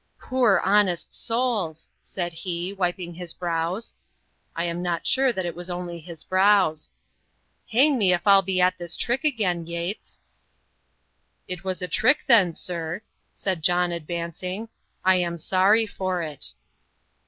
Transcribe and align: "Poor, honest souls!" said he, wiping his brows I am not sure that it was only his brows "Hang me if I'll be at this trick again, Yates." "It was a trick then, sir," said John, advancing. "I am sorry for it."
"Poor, 0.19 0.59
honest 0.65 1.13
souls!" 1.13 1.91
said 2.01 2.33
he, 2.33 2.73
wiping 2.73 3.13
his 3.13 3.35
brows 3.35 3.93
I 4.55 4.63
am 4.63 4.81
not 4.81 5.05
sure 5.05 5.31
that 5.31 5.45
it 5.45 5.53
was 5.55 5.69
only 5.69 5.99
his 5.99 6.23
brows 6.23 6.89
"Hang 7.71 7.99
me 7.99 8.11
if 8.11 8.25
I'll 8.25 8.41
be 8.41 8.59
at 8.59 8.79
this 8.79 8.95
trick 8.95 9.23
again, 9.23 9.67
Yates." 9.67 10.19
"It 11.47 11.63
was 11.63 11.83
a 11.83 11.87
trick 11.87 12.23
then, 12.25 12.55
sir," 12.55 13.03
said 13.31 13.61
John, 13.61 13.91
advancing. 13.91 14.69
"I 15.05 15.17
am 15.17 15.37
sorry 15.37 15.85
for 15.85 16.23
it." 16.23 16.51